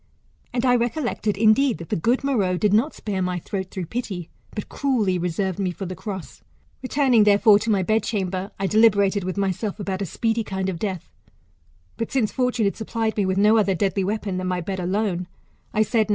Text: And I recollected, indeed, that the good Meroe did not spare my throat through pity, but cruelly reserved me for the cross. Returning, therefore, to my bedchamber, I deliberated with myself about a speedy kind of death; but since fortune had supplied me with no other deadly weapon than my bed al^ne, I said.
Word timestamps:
And 0.51 0.65
I 0.65 0.73
recollected, 0.75 1.37
indeed, 1.37 1.77
that 1.77 1.89
the 1.89 1.95
good 1.95 2.23
Meroe 2.23 2.57
did 2.57 2.73
not 2.73 2.95
spare 2.95 3.21
my 3.21 3.37
throat 3.37 3.69
through 3.69 3.85
pity, 3.85 4.31
but 4.49 4.67
cruelly 4.67 5.19
reserved 5.19 5.59
me 5.59 5.69
for 5.69 5.85
the 5.85 5.93
cross. 5.95 6.41
Returning, 6.81 7.23
therefore, 7.23 7.59
to 7.59 7.69
my 7.69 7.83
bedchamber, 7.83 8.49
I 8.59 8.65
deliberated 8.65 9.23
with 9.23 9.37
myself 9.37 9.79
about 9.79 10.01
a 10.01 10.07
speedy 10.07 10.43
kind 10.43 10.69
of 10.69 10.79
death; 10.79 11.11
but 11.97 12.11
since 12.11 12.31
fortune 12.31 12.65
had 12.65 12.77
supplied 12.77 13.15
me 13.15 13.27
with 13.27 13.37
no 13.37 13.57
other 13.57 13.75
deadly 13.75 14.03
weapon 14.03 14.37
than 14.37 14.47
my 14.47 14.59
bed 14.59 14.79
al^ne, 14.79 15.27
I 15.71 15.83
said. 15.83 16.09